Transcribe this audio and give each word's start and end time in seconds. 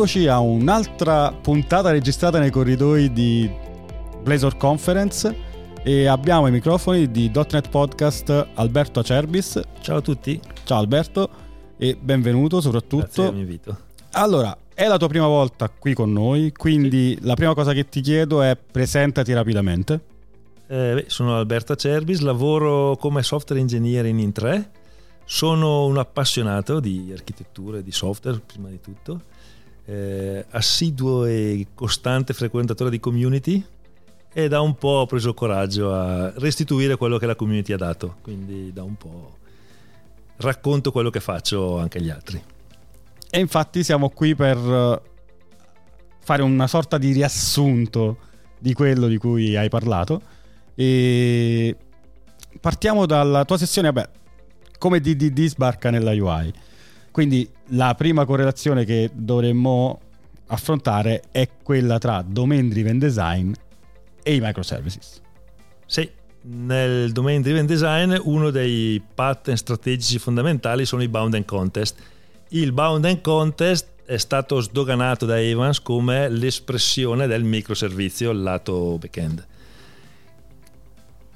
Eccoci 0.00 0.28
a 0.28 0.38
un'altra 0.38 1.30
puntata 1.30 1.90
registrata 1.90 2.38
nei 2.38 2.48
corridoi 2.48 3.12
di 3.12 3.50
Blazor 4.22 4.56
Conference 4.56 5.36
e 5.82 6.06
abbiamo 6.06 6.46
i 6.46 6.50
microfoni 6.50 7.10
di 7.10 7.30
.NET 7.30 7.68
Podcast 7.68 8.48
Alberto 8.54 9.00
Acerbis. 9.00 9.60
Ciao 9.82 9.98
a 9.98 10.00
tutti. 10.00 10.40
Ciao 10.64 10.78
Alberto 10.78 11.28
e 11.76 11.98
benvenuto 12.00 12.62
soprattutto. 12.62 13.04
Grazie 13.04 13.24
per 13.24 13.34
l'invito. 13.34 13.78
Allora, 14.12 14.56
è 14.72 14.86
la 14.86 14.96
tua 14.96 15.08
prima 15.08 15.26
volta 15.26 15.68
qui 15.68 15.92
con 15.92 16.10
noi, 16.10 16.50
quindi 16.52 17.18
sì. 17.18 17.26
la 17.26 17.34
prima 17.34 17.52
cosa 17.52 17.74
che 17.74 17.86
ti 17.90 18.00
chiedo 18.00 18.40
è 18.40 18.56
presentati 18.56 19.34
rapidamente. 19.34 20.00
Eh, 20.66 20.92
beh, 20.94 21.04
sono 21.08 21.36
Alberto 21.36 21.74
Acerbis, 21.74 22.20
lavoro 22.20 22.96
come 22.96 23.22
software 23.22 23.60
engineer 23.60 24.06
in 24.06 24.16
In3. 24.16 24.64
Sono 25.26 25.84
un 25.84 25.98
appassionato 25.98 26.80
di 26.80 27.10
architettura 27.12 27.76
e 27.76 27.82
di 27.82 27.92
software, 27.92 28.40
prima 28.40 28.70
di 28.70 28.80
tutto 28.80 29.20
eh, 29.84 30.44
assiduo 30.50 31.24
e 31.24 31.68
costante 31.74 32.32
frequentatore 32.32 32.90
di 32.90 33.00
community 33.00 33.64
e 34.32 34.48
da 34.48 34.60
un 34.60 34.76
po' 34.76 34.88
ho 34.88 35.06
preso 35.06 35.34
coraggio 35.34 35.92
a 35.92 36.32
restituire 36.36 36.96
quello 36.96 37.18
che 37.18 37.26
la 37.26 37.34
community 37.34 37.72
ha 37.72 37.76
dato, 37.76 38.16
quindi 38.22 38.72
da 38.72 38.82
un 38.82 38.96
po' 38.96 39.38
racconto 40.36 40.92
quello 40.92 41.10
che 41.10 41.20
faccio 41.20 41.78
anche 41.78 41.98
agli 41.98 42.10
altri. 42.10 42.42
E 43.28 43.38
infatti 43.38 43.82
siamo 43.84 44.10
qui 44.10 44.34
per 44.34 44.56
eh, 44.56 45.02
fare 46.18 46.42
una 46.42 46.66
sorta 46.66 46.98
di 46.98 47.12
riassunto 47.12 48.18
di 48.58 48.72
quello 48.72 49.06
di 49.06 49.16
cui 49.16 49.56
hai 49.56 49.68
parlato 49.68 50.20
e 50.74 51.76
partiamo 52.60 53.06
dalla 53.06 53.44
tua 53.44 53.58
sessione, 53.58 53.90
vabbè, 53.90 54.08
come 54.78 55.00
DDD 55.00 55.46
sbarca 55.46 55.90
nella 55.90 56.12
UI. 56.12 56.52
Quindi 57.10 57.48
la 57.68 57.94
prima 57.94 58.24
correlazione 58.24 58.84
che 58.84 59.10
dovremmo 59.12 60.00
affrontare 60.46 61.22
è 61.30 61.48
quella 61.62 61.98
tra 61.98 62.24
domain 62.26 62.68
driven 62.68 62.98
design 62.98 63.52
e 64.22 64.34
i 64.34 64.40
microservices. 64.40 65.20
Sì, 65.86 66.08
nel 66.42 67.12
domain 67.12 67.42
driven 67.42 67.66
design 67.66 68.14
uno 68.22 68.50
dei 68.50 69.02
pattern 69.14 69.56
strategici 69.56 70.18
fondamentali 70.18 70.86
sono 70.86 71.02
i 71.02 71.08
bound 71.08 71.34
and 71.34 71.44
contest. 71.44 71.98
Il 72.48 72.72
bound 72.72 73.04
and 73.04 73.20
contest 73.20 73.88
è 74.04 74.16
stato 74.16 74.60
sdoganato 74.60 75.26
da 75.26 75.40
Evans 75.40 75.80
come 75.80 76.28
l'espressione 76.28 77.26
del 77.26 77.44
microservizio 77.44 78.32
lato 78.32 78.98
backend. 78.98 79.46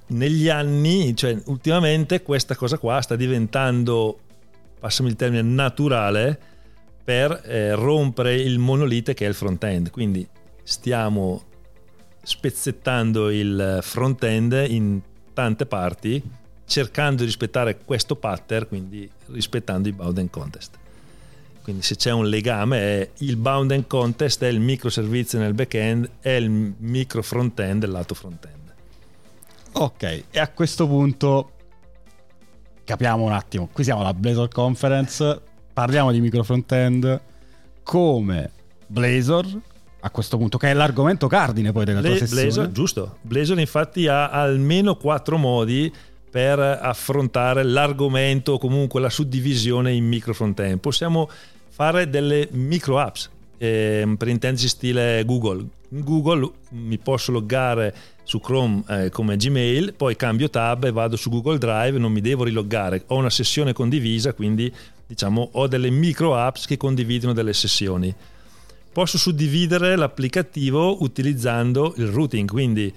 Negli 0.06 0.48
anni, 0.48 1.16
cioè 1.16 1.40
ultimamente, 1.46 2.22
questa 2.22 2.56
cosa 2.56 2.78
qua 2.78 3.00
sta 3.00 3.16
diventando 3.16 4.18
passami 4.84 5.08
il 5.08 5.16
termine, 5.16 5.40
naturale 5.40 6.38
per 7.02 7.40
eh, 7.46 7.74
rompere 7.74 8.34
il 8.34 8.58
monolite 8.58 9.14
che 9.14 9.24
è 9.24 9.28
il 9.28 9.34
front-end. 9.34 9.88
Quindi 9.88 10.28
stiamo 10.62 11.42
spezzettando 12.22 13.30
il 13.30 13.78
front-end 13.80 14.66
in 14.68 15.00
tante 15.32 15.64
parti, 15.64 16.22
cercando 16.66 17.20
di 17.20 17.24
rispettare 17.24 17.78
questo 17.78 18.14
pattern, 18.16 18.68
quindi 18.68 19.10
rispettando 19.28 19.88
i 19.88 19.92
bound 19.92 20.18
and 20.18 20.28
contest. 20.28 20.76
Quindi 21.62 21.80
se 21.80 21.96
c'è 21.96 22.10
un 22.10 22.28
legame 22.28 22.78
è 22.78 23.10
il 23.20 23.36
bound 23.36 23.70
and 23.70 23.86
contest 23.86 24.42
è 24.42 24.48
il 24.48 24.60
microservizio 24.60 25.38
nel 25.38 25.54
back-end 25.54 26.10
e 26.20 26.36
il 26.36 26.50
micro 26.50 27.22
front-end 27.22 27.86
lato 27.86 28.12
front-end. 28.12 28.74
Ok, 29.72 30.24
e 30.30 30.38
a 30.38 30.48
questo 30.50 30.86
punto 30.86 31.53
capiamo 32.84 33.24
un 33.24 33.32
attimo, 33.32 33.68
qui 33.72 33.82
siamo 33.84 34.00
alla 34.00 34.14
Blazor 34.14 34.48
Conference, 34.48 35.40
parliamo 35.72 36.12
di 36.12 36.20
micro 36.20 36.42
frontend 36.42 37.20
come 37.82 38.50
Blazor 38.86 39.46
a 40.00 40.10
questo 40.10 40.36
punto, 40.36 40.58
che 40.58 40.70
è 40.70 40.74
l'argomento 40.74 41.26
cardine 41.26 41.72
poi 41.72 41.86
della 41.86 42.00
tua 42.00 42.16
sessione. 42.16 42.42
Blazor, 42.42 42.70
giusto. 42.72 43.16
Blazor 43.22 43.58
infatti 43.58 44.06
ha 44.06 44.30
almeno 44.30 44.96
quattro 44.96 45.38
modi 45.38 45.92
per 46.30 46.58
affrontare 46.58 47.62
l'argomento 47.62 48.52
o 48.52 48.58
comunque 48.58 49.00
la 49.00 49.08
suddivisione 49.08 49.92
in 49.92 50.04
micro 50.04 50.34
frontend. 50.34 50.80
Possiamo 50.80 51.30
fare 51.68 52.10
delle 52.10 52.48
micro 52.52 52.98
apps, 52.98 53.30
eh, 53.58 54.14
per 54.16 54.28
intendersi 54.28 54.68
stile 54.68 55.24
Google. 55.24 55.64
In 55.90 56.02
Google 56.02 56.50
mi 56.70 56.98
posso 56.98 57.30
loggare 57.30 57.94
su 58.24 58.40
Chrome 58.40 58.82
eh, 58.88 59.10
come 59.10 59.36
Gmail, 59.36 59.94
poi 59.94 60.16
cambio 60.16 60.50
tab 60.50 60.84
e 60.84 60.92
vado 60.92 61.16
su 61.16 61.30
Google 61.30 61.58
Drive, 61.58 61.98
non 61.98 62.12
mi 62.12 62.20
devo 62.20 62.44
riloggare, 62.44 63.04
ho 63.08 63.16
una 63.16 63.30
sessione 63.30 63.72
condivisa, 63.72 64.32
quindi 64.32 64.72
diciamo 65.06 65.50
ho 65.52 65.66
delle 65.68 65.90
micro 65.90 66.36
apps 66.36 66.66
che 66.66 66.76
condividono 66.76 67.32
delle 67.32 67.52
sessioni. 67.52 68.14
Posso 68.92 69.18
suddividere 69.18 69.96
l'applicativo 69.96 71.02
utilizzando 71.02 71.94
il 71.96 72.06
routing, 72.06 72.48
quindi 72.48 72.92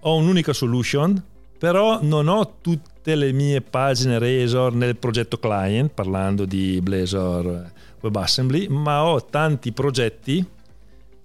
ho 0.00 0.16
un'unica 0.16 0.52
solution, 0.52 1.22
però 1.58 2.00
non 2.02 2.26
ho 2.26 2.56
tutte 2.60 3.14
le 3.14 3.32
mie 3.32 3.60
pagine 3.60 4.18
Razor 4.18 4.74
nel 4.74 4.96
progetto 4.96 5.38
client, 5.38 5.92
parlando 5.92 6.44
di 6.44 6.80
Blazor 6.82 7.70
WebAssembly, 8.02 8.68
ma 8.68 9.04
ho 9.04 9.24
tanti 9.24 9.72
progetti 9.72 10.44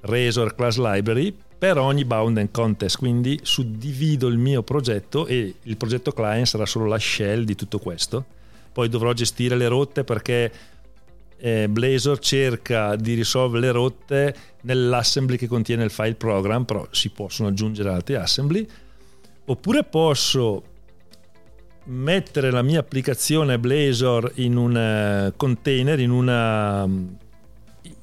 Razor 0.02 0.56
Class 0.56 0.78
Library 0.78 1.36
per 1.58 1.78
ogni 1.78 2.06
bound 2.06 2.38
and 2.38 2.52
contest, 2.52 2.98
quindi 2.98 3.40
suddivido 3.42 4.28
il 4.28 4.38
mio 4.38 4.62
progetto 4.62 5.26
e 5.26 5.56
il 5.62 5.78
progetto 5.78 6.12
client 6.12 6.46
sarà 6.46 6.66
solo 6.66 6.86
la 6.86 7.00
shell 7.00 7.44
di 7.44 7.56
tutto 7.56 7.80
questo. 7.80 8.26
Poi 8.72 8.90
dovrò 8.90 9.12
gestire 9.14 9.56
le 9.56 9.68
rotte 9.68 10.04
perché 10.04 10.52
eh, 11.38 11.68
Blazor 11.68 12.20
cerca 12.20 12.96
di 12.96 13.16
risolvere 13.16 13.66
le 13.66 13.72
rotte 13.72 14.36
nell'assembly 14.62 15.36
che 15.36 15.48
contiene 15.48 15.84
il 15.84 15.90
file 15.90 16.14
program, 16.14 16.64
però 16.64 16.88
si 16.92 17.10
possono 17.10 17.50
aggiungere 17.50 17.90
altri 17.90 18.16
assembly. 18.16 18.68
Oppure 19.46 19.84
posso 19.84 20.64
mettere 21.88 22.52
la 22.52 22.62
mia 22.62 22.80
applicazione 22.80 23.60
Blazor 23.60 24.32
in 24.36 24.56
un 24.56 24.76
eh, 24.76 25.34
container, 25.36 26.00
in 26.00 26.12
una 26.12 26.88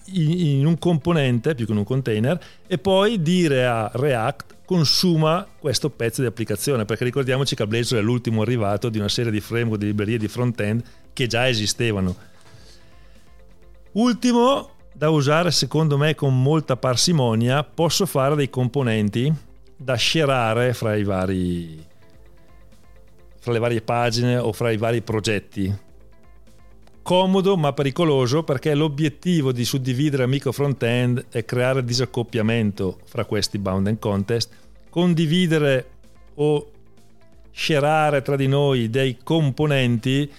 in 0.07 0.67
un 0.67 0.79
componente 0.79 1.55
più 1.55 1.65
che 1.65 1.73
in 1.73 1.79
un 1.79 1.85
container 1.85 2.39
e 2.67 2.77
poi 2.77 3.23
dire 3.23 3.67
a 3.67 3.91
React 3.93 4.57
consuma 4.67 5.47
questo 5.59 5.89
pezzo 5.89 6.21
di 6.21 6.27
applicazione 6.27 6.85
perché 6.85 7.05
ricordiamoci 7.05 7.55
che 7.55 7.67
Blazor 7.67 7.99
è 7.99 8.03
l'ultimo 8.03 8.43
arrivato 8.43 8.91
di 8.91 8.99
una 8.99 9.09
serie 9.09 9.33
di 9.33 9.41
framework 9.41 9.81
di 9.81 9.87
librerie 9.87 10.19
di 10.19 10.29
front-end 10.29 10.83
che 11.13 11.27
già 11.27 11.49
esistevano. 11.49 12.15
Ultimo 13.93 14.71
da 14.93 15.11
usare 15.11 15.51
secondo 15.51 15.97
me 15.97 16.15
con 16.15 16.41
molta 16.41 16.77
parsimonia 16.77 17.65
posso 17.65 18.07
fare 18.07 18.37
dei 18.37 18.51
componenti 18.51 19.33
da 19.77 19.95
scerare 19.95 20.73
fra 20.73 20.95
i 20.95 21.03
vari 21.03 21.93
fra 23.45 23.53
le 23.53 23.59
varie 23.59 23.83
pagine 23.83 24.39
o 24.39 24.55
fra 24.55 24.71
i 24.71 24.79
vari 24.79 25.03
progetti. 25.03 25.71
Comodo 27.03 27.59
ma 27.59 27.75
pericoloso 27.75 28.43
perché 28.43 28.75
l'obiettivo 28.75 29.53
di 29.53 29.67
suddividere 29.67 30.23
a 30.23 30.27
micro 30.27 30.51
front-end 30.51 31.27
è 31.29 31.45
creare 31.45 31.85
disaccoppiamento 31.85 33.01
fra 33.05 33.27
questi 33.27 33.59
bound 33.59 33.89
and 33.89 33.99
contest, 33.99 34.51
condividere 34.89 35.91
o 36.37 36.71
scerare 37.51 38.23
tra 38.23 38.35
di 38.35 38.49
noi 38.49 38.89
dei 38.89 39.19
componenti 39.23 40.33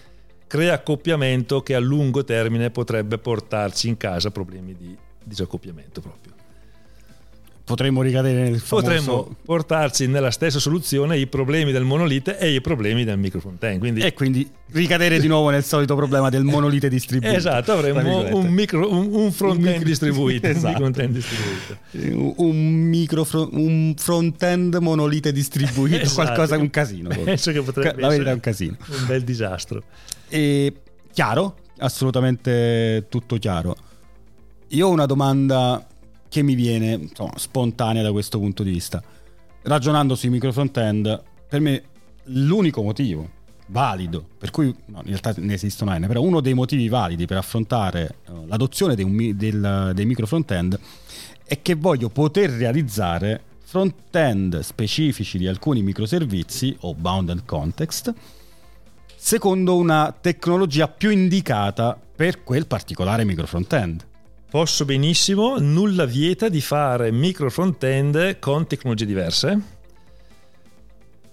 crea 0.48 0.74
accoppiamento 0.74 1.62
che 1.62 1.76
a 1.76 1.80
lungo 1.80 2.24
termine 2.24 2.72
potrebbe 2.72 3.20
portarci 3.20 3.88
in 3.88 3.98
casa 3.98 4.32
problemi 4.32 4.76
di 4.76 4.98
disaccoppiamento 5.24 6.02
proprio 6.02 6.45
potremmo 7.66 8.04
ricadere 8.04 8.44
nel 8.44 8.60
famoso... 8.60 8.88
Potremmo 8.88 9.36
portarci 9.44 10.08
nella 10.08 10.30
stessa 10.30 10.60
soluzione 10.60 11.18
i 11.18 11.26
problemi 11.26 11.72
del 11.72 11.84
monolite 11.84 12.38
e 12.38 12.54
i 12.54 12.62
problemi 12.62 13.04
del 13.04 13.18
microfrontend. 13.18 13.80
Quindi... 13.80 14.02
E 14.02 14.14
quindi 14.14 14.48
ricadere 14.72 15.20
di 15.20 15.28
nuovo 15.28 15.50
nel 15.50 15.64
solito 15.64 15.96
problema 15.96 16.30
del 16.30 16.44
monolite 16.44 16.88
distribuito. 16.90 17.36
Esatto, 17.36 17.72
avremmo 17.72 18.36
un, 18.36 18.48
micro, 18.48 18.90
un, 18.90 19.10
un 19.12 19.32
front-end 19.32 19.66
micro... 19.66 19.84
distribuito. 19.84 20.48
esatto. 20.48 20.84
Un, 20.84 20.92
distribuito. 21.12 22.42
un, 22.44 22.56
micro, 22.56 23.28
un 23.52 23.94
front-end 23.98 24.76
monolite 24.76 25.32
distribuito, 25.32 25.98
esatto. 25.98 26.22
qualcosa, 26.22 26.58
un 26.58 26.70
casino. 26.70 27.10
Penso 27.24 27.52
che 27.52 27.62
potrebbe 27.64 28.00
La 28.00 28.10
verità 28.10 28.30
è 28.30 28.34
un 28.34 28.40
casino. 28.42 28.78
Un 28.88 29.06
bel 29.08 29.24
disastro. 29.24 29.84
E 30.30 30.72
chiaro, 31.12 31.58
assolutamente 31.80 33.08
tutto 33.10 33.38
chiaro. 33.38 33.76
Io 34.70 34.88
ho 34.88 34.92
una 34.92 35.06
domanda 35.08 35.84
che 36.30 36.42
mi 36.42 36.56
viene 36.56 36.94
insomma, 36.94 37.38
spontanea 37.38 38.04
da 38.04 38.12
questo 38.12 38.40
punto 38.40 38.64
di 38.64 38.72
vista. 38.72 39.02
Ragionando 39.64 40.16
sui 40.16 40.30
micro 40.30 40.52
front-end, 40.52 41.24
per 41.48 41.60
me 41.60 41.84
l'unico 42.26 42.82
motivo 42.82 43.30
valido, 43.68 44.28
per 44.38 44.52
cui 44.52 44.74
no, 44.86 45.00
in 45.00 45.08
realtà 45.08 45.34
ne 45.38 45.54
esistono 45.54 45.98
N, 45.98 46.06
però 46.08 46.22
uno 46.22 46.40
dei 46.40 46.54
motivi 46.54 46.88
validi 46.88 47.26
per 47.26 47.38
affrontare 47.38 48.18
uh, 48.28 48.46
l'adozione 48.46 48.96
dei, 48.96 49.36
del, 49.36 49.92
dei 49.94 50.06
micro 50.06 50.28
front-end 50.28 50.80
è 51.44 51.62
che 51.62 51.76
voglio 51.76 52.10
poter 52.10 52.52
realizzare 52.52 53.42
front-end 53.64 54.60
specifici 54.60 55.38
di 55.38 55.48
alcuni 55.48 55.82
microservizi 55.82 56.76
o 56.82 56.94
bounded 56.94 57.46
context 57.46 58.14
secondo 59.16 59.76
una 59.76 60.16
tecnologia 60.20 60.88
più 60.88 61.10
indicata 61.10 62.00
per 62.16 62.44
quel 62.44 62.68
particolare 62.68 63.26
micro 63.26 63.48
front-end 63.48 64.06
posso 64.56 64.86
benissimo, 64.86 65.58
nulla 65.60 66.06
vieta 66.06 66.48
di 66.48 66.62
fare 66.62 67.12
micro 67.12 67.50
front-end 67.50 68.40
con 68.40 68.66
tecnologie 68.66 69.06
diverse. 69.06 69.60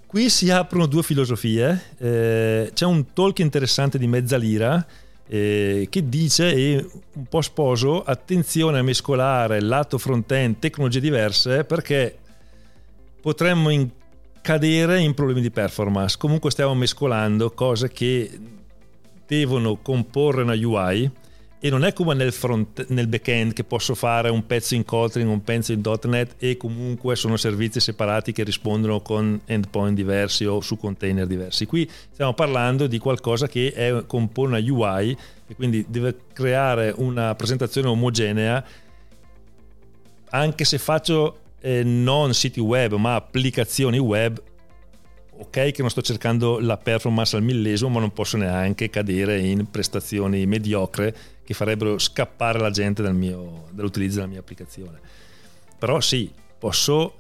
Qui 0.09 0.29
si 0.29 0.51
aprono 0.51 0.87
due 0.87 1.05
filosofie. 1.05 1.83
Eh, 1.99 2.71
c'è 2.75 2.85
un 2.85 3.13
talk 3.13 3.39
interessante 3.39 3.97
di 3.97 4.09
Mezzalira 4.09 4.85
eh, 5.29 5.87
che 5.89 6.09
dice, 6.09 6.53
e 6.53 6.85
un 7.13 7.27
po' 7.27 7.43
sposo, 7.43 8.03
attenzione 8.03 8.81
a 8.81 8.83
mescolare 8.83 9.61
lato 9.61 9.99
front-end, 9.99 10.59
tecnologie 10.59 10.99
diverse, 10.99 11.63
perché 11.63 12.19
potremmo 13.21 13.71
in- 13.71 13.89
cadere 14.41 14.99
in 14.99 15.15
problemi 15.15 15.43
di 15.43 15.53
performance. 15.53 16.17
Comunque 16.19 16.51
stiamo 16.51 16.75
mescolando 16.75 17.53
cose 17.53 17.89
che 17.89 18.37
devono 19.25 19.77
comporre 19.77 20.43
una 20.43 20.55
UI 20.55 21.21
e 21.65 21.71
non 21.71 21.85
è 21.85 21.93
come 21.93 22.15
nel, 22.15 22.33
front, 22.33 22.87
nel 22.89 23.07
backend 23.07 23.53
che 23.53 23.63
posso 23.63 23.95
fare 23.95 24.29
un 24.31 24.45
pezzo 24.47 24.75
in 24.75 24.85
Kotlin, 24.85 25.29
un 25.29 25.45
pezzo 25.45 25.71
in 25.71 25.81
.NET 26.07 26.35
e 26.39 26.57
comunque 26.57 27.15
sono 27.15 27.37
servizi 27.37 27.79
separati 27.79 28.33
che 28.33 28.43
rispondono 28.43 29.01
con 29.01 29.41
endpoint 29.45 29.95
diversi 29.95 30.45
o 30.45 30.61
su 30.61 30.77
container 30.77 31.25
diversi. 31.25 31.65
Qui 31.67 31.89
stiamo 32.11 32.35
parlando 32.35 32.89
di 32.89 32.99
qualcosa 32.99 33.47
che 33.47 33.73
è, 33.73 34.05
compone 34.07 34.59
una 34.59 34.73
UI 34.73 35.17
e 35.47 35.55
quindi 35.55 35.85
deve 35.87 36.17
creare 36.33 36.93
una 36.97 37.33
presentazione 37.37 37.87
omogenea 37.87 38.65
anche 40.31 40.65
se 40.65 40.79
faccio 40.79 41.39
eh, 41.61 41.85
non 41.85 42.35
siti 42.35 42.59
web 42.59 42.95
ma 42.95 43.15
applicazioni 43.15 43.99
web 43.99 44.43
ok 45.37 45.71
che 45.71 45.77
non 45.79 45.91
sto 45.91 46.03
cercando 46.03 46.59
la 46.59 46.77
performance 46.77 47.37
al 47.37 47.43
millesimo 47.43 47.91
ma 47.91 48.01
non 48.01 48.13
posso 48.13 48.37
neanche 48.37 48.91
cadere 48.91 49.39
in 49.39 49.71
prestazioni 49.71 50.45
mediocre 50.47 51.15
che 51.45 51.55
farebbero 51.55 51.99
scappare 51.99 52.59
la 52.59 52.71
gente 52.71 53.03
dal 53.03 53.15
mio, 53.15 53.69
dall'utilizzo 53.71 54.17
della 54.17 54.29
mia 54.29 54.41
applicazione. 54.41 55.01
Però 55.79 56.01
sì 56.01 56.31
posso 56.59 57.15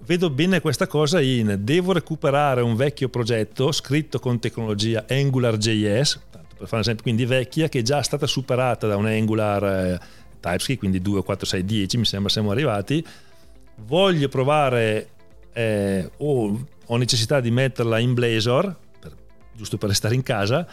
vedo 0.00 0.30
bene 0.30 0.60
questa 0.60 0.86
cosa 0.86 1.20
in 1.20 1.58
devo 1.60 1.92
recuperare 1.92 2.62
un 2.62 2.76
vecchio 2.76 3.08
progetto 3.08 3.72
scritto 3.72 4.20
con 4.20 4.38
tecnologia 4.38 5.04
AngularJS 5.08 6.20
tanto 6.30 6.54
per 6.56 6.66
fare 6.66 6.76
un 6.76 6.80
esempio 6.80 7.02
quindi 7.02 7.26
vecchia 7.26 7.68
che 7.68 7.80
è 7.80 7.82
già 7.82 8.00
stata 8.00 8.26
superata 8.26 8.86
da 8.86 8.96
un 8.96 9.06
Angular 9.06 9.64
eh, 9.64 10.00
TypeScript 10.40 10.78
quindi 10.78 11.00
2, 11.00 11.22
4, 11.22 11.46
6, 11.46 11.64
10 11.64 11.98
mi 11.98 12.04
sembra 12.04 12.30
siamo 12.30 12.50
arrivati. 12.50 13.04
Voglio 13.86 14.28
provare 14.28 15.10
eh, 15.52 16.10
o 16.18 16.66
ho 16.86 16.96
necessità 16.96 17.40
di 17.40 17.50
metterla 17.50 17.98
in 17.98 18.14
Blazor, 18.14 18.76
per, 18.98 19.14
giusto 19.52 19.76
per 19.76 19.90
restare 19.90 20.14
in 20.14 20.22
casa, 20.22 20.66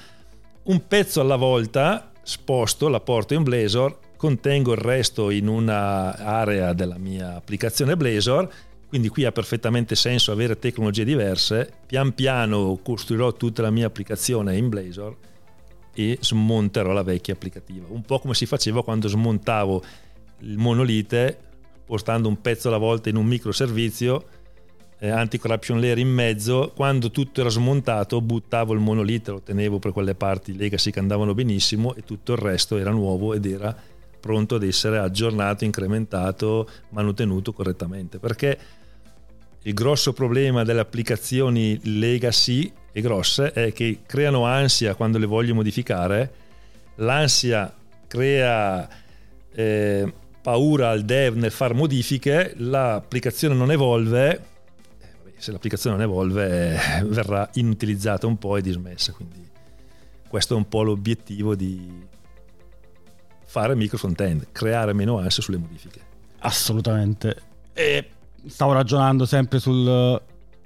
un 0.64 0.88
pezzo 0.88 1.22
alla 1.22 1.36
volta 1.36 2.12
sposto, 2.25 2.88
la 2.88 3.00
porto 3.00 3.36
in 3.36 3.44
Blazor, 3.44 4.00
contengo 4.18 4.72
il 4.72 4.80
resto 4.80 5.30
in 5.30 5.48
un'area 5.48 6.74
della 6.74 6.98
mia 6.98 7.36
applicazione 7.36 7.95
Blazor, 7.95 8.50
quindi 8.88 9.10
qui 9.10 9.25
ha 9.25 9.31
perfettamente 9.31 9.95
senso 9.95 10.31
avere 10.31 10.57
tecnologie 10.57 11.06
diverse, 11.06 11.72
pian 11.86 12.13
piano 12.13 12.80
costruirò 12.81 13.33
tutta 13.33 13.62
la 13.62 13.69
mia 13.69 13.86
applicazione 13.86 14.57
in 14.57 14.69
Blazor 14.69 15.16
e 15.94 16.18
smonterò 16.19 16.94
la 16.94 17.04
vecchia 17.04 17.36
applicativa, 17.36 17.86
un 17.89 18.01
po' 18.01 18.18
come 18.19 18.33
si 18.33 18.48
faceva 18.48 18.83
quando 18.83 19.07
smontavo 19.07 19.83
il 20.39 20.57
monolite 20.57 21.38
portando 21.86 22.27
un 22.27 22.42
pezzo 22.42 22.69
alla 22.69 22.77
volta 22.77 23.10
in 23.10 23.16
un 23.16 23.25
microservizio 23.27 24.25
eh, 25.00 25.10
anti-corruption 25.10 25.80
layer 25.80 25.98
in 25.98 26.10
mezzo, 26.10 26.72
quando 26.76 27.12
tutto 27.12 27.42
era 27.42 27.50
smontato 27.50 28.22
buttavo 28.22 28.74
il 28.74 28.80
monolite, 28.80 29.32
lo 29.32 29.42
tenevo 29.42 29.80
per 29.80 29.92
quelle 29.92 30.16
parti 30.16 30.56
legacy 30.56 30.92
che 30.92 31.00
andavano 31.00 31.34
benissimo 31.34 31.94
e 31.96 32.04
tutto 32.04 32.34
il 32.34 32.38
resto 32.38 32.78
era 32.78 32.92
nuovo 32.92 33.34
ed 33.34 33.46
era 33.46 33.76
pronto 34.20 34.56
ad 34.56 34.64
essere 34.64 34.98
aggiornato, 34.98 35.66
incrementato, 35.66 36.70
manutenuto 36.90 37.54
correttamente. 37.54 38.18
Perché 38.18 38.58
il 39.64 39.74
grosso 39.74 40.14
problema 40.14 40.64
delle 40.64 40.80
applicazioni 40.80 41.80
legacy 41.84 42.72
e 42.92 43.02
grosse 43.02 43.52
è 43.52 43.74
che 43.74 44.00
creano 44.06 44.46
ansia 44.46 44.96
quando 44.96 45.18
le 45.18 45.26
voglio 45.26 45.54
modificare, 45.54 46.34
l'ansia 46.96 47.74
crea... 48.08 48.88
Eh, 49.52 50.14
paura 50.46 50.92
al 50.92 51.02
dev 51.02 51.38
nel 51.38 51.50
fare 51.50 51.74
modifiche, 51.74 52.54
l'applicazione 52.58 53.56
non 53.56 53.72
evolve, 53.72 54.55
se 55.38 55.52
l'applicazione 55.52 55.96
non 55.98 56.06
evolve 56.06 56.80
verrà 57.06 57.50
inutilizzata 57.54 58.28
un 58.28 58.38
po' 58.38 58.58
e 58.58 58.62
dismessa. 58.62 59.12
Quindi 59.12 59.48
questo 60.28 60.54
è 60.54 60.58
un 60.58 60.68
po' 60.68 60.84
l'obiettivo 60.84 61.56
di 61.56 62.04
fare 63.46 63.76
micro 63.76 63.98
front-end, 63.98 64.48
creare 64.52 64.94
meno 64.94 65.18
ansia 65.20 65.42
sulle 65.42 65.58
modifiche. 65.58 66.02
Assolutamente. 66.40 67.36
E 67.74 68.10
stavo 68.48 68.74
ragionando 68.74 69.26
sempre 69.26 69.60
sul 69.60 70.22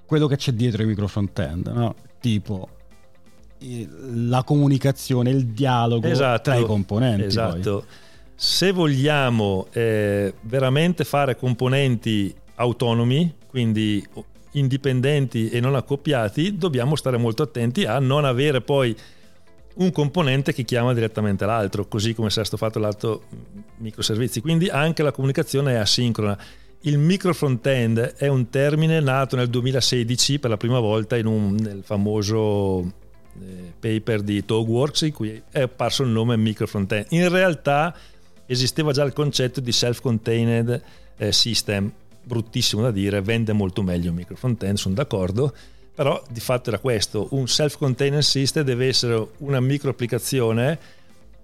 quello 0.05 0.27
che 0.27 0.37
c'è 0.37 0.53
dietro 0.53 0.81
i 0.81 0.85
micro 0.85 1.07
front-end, 1.07 1.67
no? 1.67 1.95
tipo 2.19 2.67
la 3.59 4.43
comunicazione, 4.43 5.29
il 5.29 5.47
dialogo 5.47 6.07
esatto, 6.07 6.49
tra 6.49 6.55
i 6.55 6.65
componenti. 6.65 7.25
Esatto. 7.25 7.79
Poi. 7.79 8.07
Se 8.35 8.71
vogliamo 8.71 9.67
eh, 9.71 10.33
veramente 10.41 11.03
fare 11.03 11.35
componenti 11.35 12.33
autonomi, 12.55 13.35
quindi 13.47 14.05
indipendenti 14.51 15.49
e 15.49 15.59
non 15.59 15.75
accoppiati, 15.75 16.57
dobbiamo 16.57 16.95
stare 16.95 17.17
molto 17.17 17.43
attenti 17.43 17.85
a 17.85 17.99
non 17.99 18.25
avere 18.25 18.61
poi 18.61 18.95
un 19.75 19.91
componente 19.91 20.53
che 20.53 20.63
chiama 20.63 20.93
direttamente 20.93 21.45
l'altro, 21.45 21.87
così 21.87 22.13
come 22.13 22.29
se 22.29 22.41
è 22.41 22.45
stato 22.45 22.63
fatto 22.63 22.79
l'altro 22.79 23.23
microservizi. 23.77 24.41
Quindi 24.41 24.67
anche 24.67 25.03
la 25.03 25.11
comunicazione 25.11 25.73
è 25.73 25.75
asincrona. 25.75 26.37
Il 26.81 26.97
micro 26.97 27.33
front-end 27.33 28.15
è 28.17 28.27
un 28.27 28.49
termine 28.49 28.99
nato 28.99 29.35
nel 29.35 29.49
2016 29.49 30.39
per 30.39 30.49
la 30.49 30.57
prima 30.57 30.79
volta 30.79 31.17
in 31.17 31.25
un, 31.25 31.55
nel 31.55 31.81
famoso 31.83 32.81
eh, 33.41 33.73
paper 33.79 34.21
di 34.21 34.43
TogWorks 34.45 35.01
in 35.01 35.13
cui 35.13 35.41
è 35.49 35.61
apparso 35.61 36.03
il 36.03 36.09
nome 36.09 36.35
micro 36.37 36.67
front-end. 36.67 37.07
In 37.09 37.29
realtà 37.29 37.95
esisteva 38.45 38.91
già 38.91 39.03
il 39.03 39.13
concetto 39.13 39.59
di 39.59 39.71
self-contained 39.71 40.81
eh, 41.17 41.31
system 41.31 41.91
bruttissimo 42.23 42.81
da 42.81 42.91
dire, 42.91 43.21
vende 43.21 43.53
molto 43.53 43.81
meglio 43.81 44.09
un 44.09 44.15
micro 44.15 44.35
front-end, 44.35 44.77
sono 44.77 44.95
d'accordo, 44.95 45.53
però 45.93 46.21
di 46.29 46.39
fatto 46.39 46.69
era 46.69 46.79
questo, 46.79 47.27
un 47.31 47.47
self-contained 47.47 48.21
system 48.21 48.63
deve 48.63 48.87
essere 48.87 49.27
una 49.37 49.59
micro 49.59 49.89
applicazione 49.89 50.79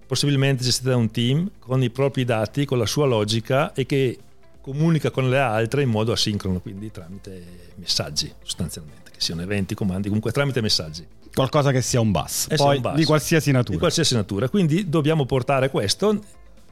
possibilmente 0.06 0.62
gestita 0.62 0.90
da 0.90 0.96
un 0.96 1.10
team 1.10 1.50
con 1.58 1.82
i 1.82 1.90
propri 1.90 2.24
dati, 2.24 2.64
con 2.64 2.78
la 2.78 2.86
sua 2.86 3.06
logica 3.06 3.72
e 3.74 3.84
che 3.84 4.18
comunica 4.60 5.10
con 5.10 5.28
le 5.28 5.38
altre 5.38 5.82
in 5.82 5.90
modo 5.90 6.12
asincrono, 6.12 6.60
quindi 6.60 6.90
tramite 6.90 7.72
messaggi 7.76 8.32
sostanzialmente, 8.42 9.10
che 9.10 9.20
siano 9.20 9.42
eventi, 9.42 9.74
comandi, 9.74 10.06
comunque 10.06 10.32
tramite 10.32 10.60
messaggi. 10.60 11.06
Qualcosa 11.34 11.70
che 11.70 11.82
sia 11.82 12.00
un 12.00 12.10
bus, 12.10 12.46
poi 12.56 12.76
un 12.76 12.82
bus, 12.82 12.94
di 12.94 13.04
qualsiasi 13.04 13.50
natura. 13.50 13.74
Di 13.74 13.78
qualsiasi 13.78 14.14
natura, 14.14 14.48
quindi 14.48 14.88
dobbiamo 14.88 15.26
portare 15.26 15.70
questo 15.70 16.18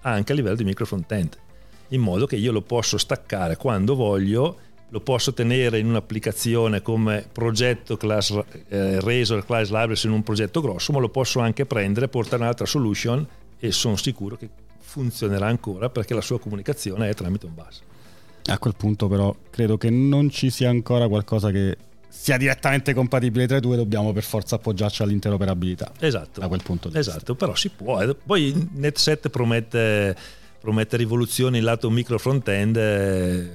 anche 0.01 0.33
a 0.33 0.35
livello 0.35 0.57
di 0.57 0.65
micro 0.65 0.87
front-end 0.87 1.37
in 1.95 2.01
modo 2.01 2.27
che 2.27 2.37
io 2.37 2.53
lo 2.53 2.63
posso 2.63 2.99
staccare 2.99 3.57
quando 3.57 3.95
voglio, 3.95 4.59
lo 4.89 5.01
posso 5.01 5.33
tenere 5.33 5.79
in 5.79 5.87
un'applicazione 5.87 6.83
come 6.83 7.27
progetto 7.31 7.97
class 7.97 8.39
eh, 8.69 9.01
Razor 9.01 9.45
Class 9.45 9.69
Libraries 9.69 10.05
in 10.05 10.13
un 10.13 10.23
progetto 10.23 10.61
grosso, 10.61 10.93
ma 10.93 11.01
lo 11.01 11.09
posso 11.09 11.41
anche 11.41 11.67
prendere, 11.67 12.09
portare 12.09 12.43
un'altra 12.43 12.67
solution 12.67 13.27
e 13.59 13.73
sono 13.73 13.97
sicuro 13.97 14.37
che 14.37 14.49
funzionerà 14.79 15.47
ancora 15.47 15.89
perché 15.89 16.15
la 16.15 16.21
sua 16.21 16.39
comunicazione 16.39 17.09
è 17.09 17.15
tramite 17.15 17.47
un 17.47 17.55
bus. 17.55 17.83
A 18.47 18.59
quel 18.59 18.75
punto 18.77 19.09
però 19.09 19.35
credo 19.51 19.79
che 19.79 19.91
non 19.91 20.29
ci 20.29 20.51
sia 20.51 20.69
ancora 20.69 21.09
qualcosa 21.09 21.51
che 21.51 21.77
sia 22.09 22.37
direttamente 22.37 22.95
compatibile 22.95 23.47
tra 23.47 23.57
i 23.57 23.61
due, 23.61 23.77
dobbiamo 23.77 24.13
per 24.13 24.23
forza 24.23 24.55
appoggiarci 24.55 25.03
all'interoperabilità. 25.03 25.93
Esatto. 25.99 26.41
Da 26.41 26.47
quel 26.47 26.63
punto 26.63 26.89
di 26.89 26.97
esatto, 26.97 27.19
vista. 27.19 27.35
però 27.35 27.55
si 27.55 27.71
può. 27.71 28.01
Eh. 28.01 28.15
Poi 28.15 28.53
Net7 28.77 29.31
promette 29.31 30.17
promette 30.65 30.97
rivoluzioni 30.97 31.61
lato 31.61 31.91
micro 31.91 32.19
front-end, 32.19 32.77
eh, 32.77 33.51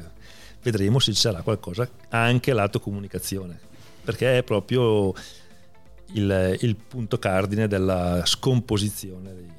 vedremo 0.62 1.00
se 1.00 1.12
ci 1.12 1.20
sarà 1.20 1.42
qualcosa 1.42 1.89
anche 2.10 2.54
lato 2.54 2.80
comunicazione, 2.80 3.60
perché 4.04 4.38
è 4.38 4.44
proprio 4.44 5.12
il, 6.13 6.58
il 6.62 6.75
punto 6.75 7.18
cardine 7.18 7.68
della 7.68 8.22
scomposizione 8.25 9.34
dei, 9.34 9.50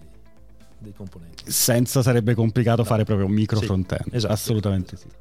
dei, 0.79 0.93
componenti. 0.97 1.51
Senza 1.51 2.03
sarebbe 2.03 2.35
complicato 2.35 2.83
no. 2.83 2.87
fare 2.87 3.03
proprio 3.03 3.27
un 3.27 3.33
micro 3.33 3.59
sì, 3.59 3.67
front-end, 3.67 4.15
esatto, 4.15 4.33
assolutamente 4.33 4.95
esatto. 4.95 5.15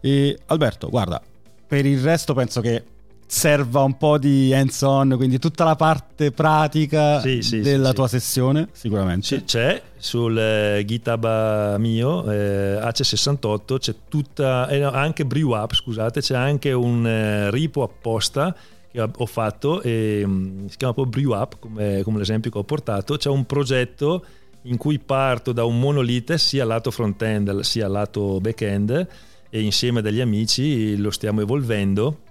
sì. 0.00 0.08
E 0.08 0.38
Alberto, 0.46 0.88
guarda, 0.88 1.22
per 1.66 1.84
il 1.84 2.00
resto 2.00 2.32
penso 2.32 2.62
che 2.62 2.82
serva 3.32 3.82
un 3.82 3.96
po' 3.96 4.18
di 4.18 4.52
hands 4.52 4.82
on, 4.82 5.14
quindi 5.16 5.38
tutta 5.38 5.62
la 5.62 5.76
parte 5.76 6.32
pratica 6.32 7.20
sì, 7.20 7.42
sì, 7.42 7.60
della 7.60 7.90
sì, 7.90 7.94
tua 7.94 8.08
sessione, 8.08 8.68
sicuramente. 8.72 9.44
c'è 9.44 9.80
sul 9.96 10.36
eh, 10.36 10.82
GitHub 10.84 11.76
mio, 11.76 12.28
eh, 12.28 12.80
AC68, 12.82 13.78
c'è 13.78 13.94
tutta, 14.08 14.66
eh, 14.66 14.82
anche 14.82 15.24
Brew 15.24 15.52
Up, 15.52 15.72
scusate, 15.72 16.20
c'è 16.20 16.34
anche 16.34 16.72
un 16.72 17.06
eh, 17.06 17.52
ripo 17.52 17.84
apposta 17.84 18.52
che 18.90 19.00
ho 19.00 19.26
fatto, 19.26 19.80
e, 19.80 20.22
um, 20.24 20.66
si 20.66 20.76
chiama 20.76 20.92
proprio 20.92 21.22
Brew 21.22 21.40
Up, 21.40 21.60
come, 21.60 22.02
come 22.02 22.18
l'esempio 22.18 22.50
che 22.50 22.58
ho 22.58 22.64
portato, 22.64 23.16
c'è 23.16 23.28
un 23.28 23.46
progetto 23.46 24.24
in 24.62 24.76
cui 24.76 24.98
parto 24.98 25.52
da 25.52 25.62
un 25.62 25.78
monolite 25.78 26.36
sia 26.36 26.64
lato 26.64 26.90
front-end 26.90 27.60
sia 27.60 27.86
lato 27.86 28.40
back-end 28.40 29.06
e 29.48 29.60
insieme 29.60 30.00
a 30.00 30.02
degli 30.02 30.20
amici 30.20 30.96
lo 30.96 31.12
stiamo 31.12 31.42
evolvendo. 31.42 32.22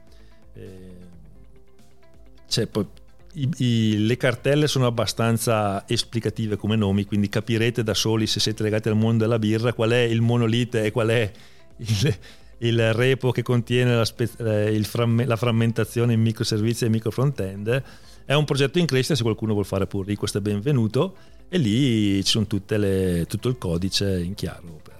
Cioè, 2.49 2.67
poi, 2.67 2.85
i, 3.33 3.49
i, 3.57 4.05
le 4.05 4.17
cartelle 4.17 4.67
sono 4.67 4.87
abbastanza 4.87 5.87
esplicative 5.87 6.55
come 6.57 6.75
nomi, 6.75 7.05
quindi 7.05 7.29
capirete 7.29 7.83
da 7.83 7.93
soli 7.93 8.27
se 8.27 8.39
siete 8.39 8.63
legati 8.63 8.89
al 8.89 8.95
mondo 8.95 9.23
della 9.23 9.39
birra 9.39 9.73
qual 9.73 9.91
è 9.91 9.99
il 9.99 10.21
monolite 10.21 10.83
e 10.83 10.91
qual 10.91 11.09
è 11.09 11.31
il, 11.77 12.17
il 12.59 12.93
repo 12.93 13.31
che 13.31 13.43
contiene 13.43 13.95
la, 13.95 14.05
spe, 14.05 14.29
eh, 14.37 14.83
framme, 14.83 15.25
la, 15.25 15.35
frammentazione 15.35 16.13
in 16.13 16.21
microservizi 16.21 16.85
e 16.85 16.89
micro 16.89 17.11
front-end. 17.11 17.83
È 18.25 18.33
un 18.33 18.45
progetto 18.45 18.79
in 18.79 18.85
crescita, 18.85 19.15
se 19.15 19.23
qualcuno 19.23 19.53
vuole 19.53 19.67
fare 19.67 19.87
pull 19.87 20.05
request 20.05 20.37
è 20.37 20.41
benvenuto 20.41 21.15
e 21.49 21.57
lì 21.57 22.23
ci 22.23 22.31
sono 22.31 22.45
le, 22.49 23.25
tutto 23.27 23.47
il 23.47 23.57
codice 23.57 24.19
in 24.19 24.35
chiaro 24.35 24.79
per 24.83 24.97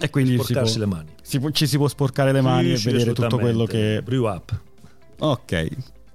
e 0.00 0.10
quindi 0.10 0.34
sporcarsi 0.34 0.78
può, 0.78 0.84
le 0.84 0.86
mani. 0.86 1.10
Si 1.22 1.40
può, 1.40 1.50
ci 1.50 1.66
si 1.66 1.76
può 1.76 1.88
sporcare 1.88 2.30
le 2.30 2.40
mani 2.40 2.76
sì, 2.76 2.88
e 2.88 2.92
vedere 2.92 3.12
tutto 3.12 3.36
quello 3.36 3.64
che... 3.64 4.00
Brew 4.04 4.26
up. 4.26 4.56
Ok, 5.18 5.68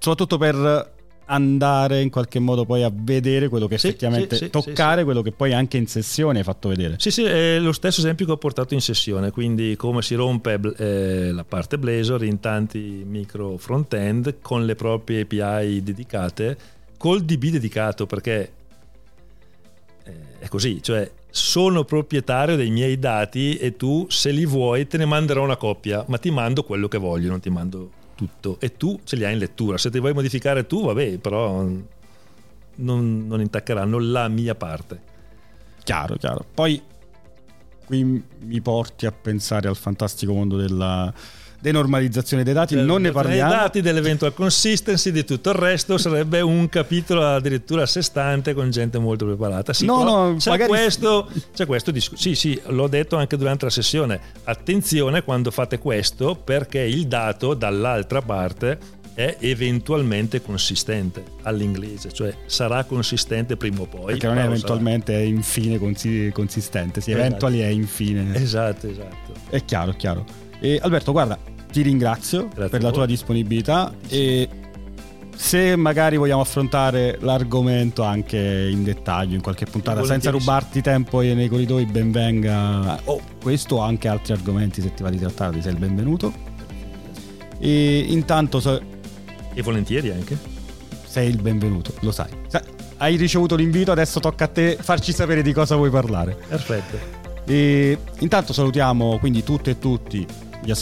soprattutto 0.04 0.36
per 0.36 0.92
andare 1.26 2.02
in 2.02 2.10
qualche 2.10 2.38
modo 2.38 2.66
poi 2.66 2.82
a 2.82 2.92
vedere 2.92 3.48
quello 3.48 3.66
che 3.66 3.78
sì, 3.78 3.86
effettivamente 3.86 4.36
sì, 4.36 4.50
toccare 4.50 4.98
sì, 4.98 5.04
quello 5.04 5.22
che 5.22 5.32
poi 5.32 5.54
anche 5.54 5.78
in 5.78 5.86
sessione 5.86 6.40
hai 6.40 6.44
fatto 6.44 6.68
vedere. 6.68 6.96
Sì 6.98 7.10
sì 7.10 7.24
è 7.24 7.58
lo 7.58 7.72
stesso 7.72 8.00
esempio 8.00 8.26
che 8.26 8.32
ho 8.32 8.36
portato 8.36 8.74
in 8.74 8.82
sessione 8.82 9.30
quindi 9.30 9.76
come 9.76 10.02
si 10.02 10.14
rompe 10.14 10.60
eh, 10.76 11.32
la 11.32 11.44
parte 11.44 11.78
Blazor 11.78 12.22
in 12.22 12.40
tanti 12.40 13.02
micro 13.06 13.56
front 13.56 13.94
end 13.94 14.36
con 14.42 14.66
le 14.66 14.74
proprie 14.74 15.22
API 15.22 15.82
dedicate 15.82 16.58
col 16.98 17.22
DB 17.22 17.44
dedicato 17.46 18.04
perché 18.04 18.52
eh, 20.04 20.12
è 20.40 20.48
così 20.48 20.82
cioè 20.82 21.10
sono 21.30 21.84
proprietario 21.84 22.56
dei 22.56 22.68
miei 22.68 22.98
dati 22.98 23.56
e 23.56 23.74
tu 23.76 24.04
se 24.10 24.30
li 24.32 24.44
vuoi 24.44 24.86
te 24.86 24.98
ne 24.98 25.06
manderò 25.06 25.42
una 25.42 25.56
coppia 25.56 26.04
ma 26.08 26.18
ti 26.18 26.30
mando 26.30 26.62
quello 26.62 26.88
che 26.88 26.98
voglio 26.98 27.30
non 27.30 27.40
ti 27.40 27.48
mando 27.48 28.02
tutto 28.14 28.58
e 28.60 28.76
tu 28.76 29.00
ce 29.04 29.16
li 29.16 29.24
hai 29.24 29.32
in 29.32 29.38
lettura. 29.38 29.78
Se 29.78 29.90
ti 29.90 29.98
vuoi 29.98 30.12
modificare 30.12 30.66
tu, 30.66 30.84
vabbè, 30.84 31.18
però 31.18 31.62
non, 32.76 33.26
non 33.26 33.40
intaccheranno 33.40 33.98
la 33.98 34.28
mia 34.28 34.54
parte. 34.54 35.12
Chiaro, 35.82 36.16
chiaro. 36.16 36.44
Poi 36.54 36.82
qui 37.84 38.24
mi 38.40 38.60
porti 38.60 39.06
a 39.06 39.12
pensare 39.12 39.68
al 39.68 39.76
fantastico 39.76 40.32
mondo 40.32 40.56
della 40.56 41.12
denormalizzazione 41.64 42.42
dei 42.42 42.52
dati, 42.52 42.76
non 42.76 43.00
ne 43.00 43.10
parliamo. 43.10 43.48
Dei 43.48 43.58
dati, 43.58 43.80
dell'eventual 43.80 44.34
consistency, 44.34 45.10
di 45.10 45.24
tutto 45.24 45.48
il 45.48 45.56
resto 45.56 45.96
sarebbe 45.96 46.42
un 46.42 46.68
capitolo 46.68 47.26
addirittura 47.26 47.84
a 47.84 47.86
sé 47.86 48.02
stante 48.02 48.52
con 48.52 48.70
gente 48.70 48.98
molto 48.98 49.24
preparata. 49.24 49.72
Sì, 49.72 49.86
no, 49.86 50.02
no, 50.02 50.36
c'è, 50.36 50.50
magari... 50.50 50.68
questo, 50.68 51.30
c'è 51.54 51.64
questo 51.64 51.90
discorso. 51.90 52.22
Sì, 52.22 52.34
sì, 52.34 52.60
l'ho 52.66 52.86
detto 52.86 53.16
anche 53.16 53.38
durante 53.38 53.64
la 53.64 53.70
sessione. 53.70 54.20
Attenzione 54.44 55.22
quando 55.22 55.50
fate 55.50 55.78
questo 55.78 56.34
perché 56.34 56.80
il 56.80 57.06
dato 57.06 57.54
dall'altra 57.54 58.20
parte 58.20 58.78
è 59.14 59.36
eventualmente 59.38 60.42
consistente 60.42 61.24
all'inglese, 61.44 62.12
cioè 62.12 62.34
sarà 62.44 62.84
consistente 62.84 63.56
prima 63.56 63.80
o 63.80 63.86
poi. 63.86 64.04
Perché 64.04 64.26
non 64.26 64.36
è 64.36 64.44
eventualmente, 64.44 65.12
sarà. 65.12 65.24
è 65.24 65.26
infine 65.26 65.78
consistente, 65.78 67.00
sì, 67.00 67.12
esatto. 67.12 67.26
eventuali 67.26 67.60
è 67.60 67.68
infine. 67.68 68.34
Esatto, 68.34 68.86
esatto. 68.86 69.32
È 69.48 69.64
chiaro, 69.64 69.92
è 69.92 69.96
chiaro. 69.96 70.26
E 70.60 70.78
Alberto, 70.82 71.12
guarda, 71.12 71.38
ti 71.74 71.82
ringrazio 71.82 72.46
Grazie 72.46 72.68
per 72.68 72.82
la 72.84 72.92
tua 72.92 73.04
disponibilità 73.04 73.92
e 74.06 74.48
se 75.34 75.74
magari 75.74 76.16
vogliamo 76.16 76.40
affrontare 76.40 77.18
l'argomento 77.20 78.04
anche 78.04 78.68
in 78.70 78.84
dettaglio 78.84 79.34
in 79.34 79.42
qualche 79.42 79.66
puntata 79.66 80.04
senza 80.04 80.30
rubarti 80.30 80.80
tempo 80.82 81.20
nei 81.20 81.48
corridoi 81.48 81.84
ben 81.86 82.12
venga. 82.12 83.00
O 83.06 83.14
oh, 83.14 83.20
questo 83.42 83.76
o 83.76 83.80
anche 83.80 84.06
altri 84.06 84.34
argomenti 84.34 84.80
se 84.80 84.94
ti 84.94 85.02
va 85.02 85.10
di 85.10 85.18
trattarli 85.18 85.60
sei 85.60 85.72
il 85.72 85.78
benvenuto. 85.78 86.32
E 87.58 87.98
intanto 88.06 88.60
so... 88.60 88.80
e 89.52 89.60
volentieri 89.60 90.12
anche. 90.12 90.38
Sei 91.04 91.28
il 91.28 91.42
benvenuto 91.42 91.92
lo 92.02 92.12
sai. 92.12 92.30
Hai 92.98 93.16
ricevuto 93.16 93.56
l'invito 93.56 93.90
adesso 93.90 94.20
tocca 94.20 94.44
a 94.44 94.48
te 94.48 94.78
farci 94.80 95.12
sapere 95.12 95.42
di 95.42 95.52
cosa 95.52 95.74
vuoi 95.74 95.90
parlare. 95.90 96.36
Perfetto. 96.46 97.22
E 97.46 97.98
intanto 98.20 98.52
salutiamo 98.52 99.18
quindi 99.18 99.42
tutte 99.42 99.70
e 99.70 99.78
tutti 99.80 100.24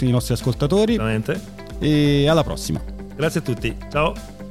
i 0.08 0.12
nostri 0.12 0.34
ascoltatori. 0.34 0.96
Veramente. 0.96 1.40
E 1.78 2.28
alla 2.28 2.42
prossima. 2.44 2.80
Grazie 3.14 3.40
a 3.40 3.42
tutti. 3.42 3.76
Ciao. 3.90 4.41